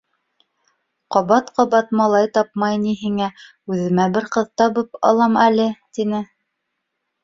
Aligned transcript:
Ҡабат-ҡабат 1.15 1.93
малай 2.01 2.31
тапмай 2.39 2.81
ни 2.87 2.95
һиңә, 3.03 3.29
үҙемә 3.77 4.11
бер 4.19 4.31
ҡыҙ 4.39 4.53
табып 4.65 5.03
алам 5.15 5.41
әле!— 5.49 5.73
тине. 5.97 6.29